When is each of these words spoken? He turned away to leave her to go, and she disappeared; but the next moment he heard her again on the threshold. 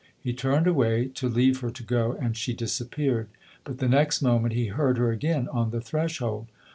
He 0.19 0.33
turned 0.33 0.65
away 0.65 1.09
to 1.09 1.29
leave 1.29 1.59
her 1.59 1.69
to 1.69 1.83
go, 1.83 2.13
and 2.13 2.35
she 2.35 2.53
disappeared; 2.53 3.27
but 3.63 3.77
the 3.77 3.87
next 3.87 4.19
moment 4.23 4.55
he 4.55 4.65
heard 4.65 4.97
her 4.97 5.11
again 5.11 5.47
on 5.51 5.69
the 5.69 5.79
threshold. 5.79 6.47